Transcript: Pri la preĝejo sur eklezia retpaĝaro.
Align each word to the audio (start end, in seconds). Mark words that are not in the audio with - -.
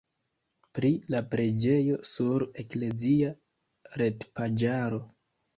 Pri 0.77 0.89
la 1.15 1.19
preĝejo 1.35 1.99
sur 2.13 2.45
eklezia 2.63 3.31
retpaĝaro. 4.05 5.05